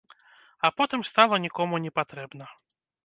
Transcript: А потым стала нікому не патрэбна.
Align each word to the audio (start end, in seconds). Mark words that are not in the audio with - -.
А 0.69 0.71
потым 0.79 1.05
стала 1.09 1.39
нікому 1.45 1.81
не 1.85 1.91
патрэбна. 1.99 2.45